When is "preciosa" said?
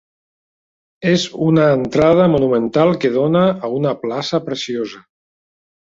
4.49-5.07